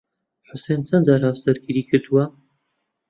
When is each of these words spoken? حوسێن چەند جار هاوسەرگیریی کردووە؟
حوسێن 0.49 0.81
چەند 0.87 1.03
جار 1.07 1.21
هاوسەرگیریی 1.27 1.87
کردووە؟ 1.89 2.23